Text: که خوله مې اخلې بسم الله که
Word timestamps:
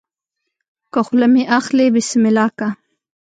که 0.91 0.99
خوله 1.05 1.27
مې 1.33 1.43
اخلې 1.57 1.85
بسم 1.95 2.21
الله 2.29 2.49
که 2.57 2.67